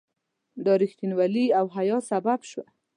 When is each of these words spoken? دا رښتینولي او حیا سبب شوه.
دا 0.65 0.73
رښتینولي 0.81 1.45
او 1.59 1.65
حیا 1.75 1.97
سبب 2.09 2.39
شوه. 2.49 2.65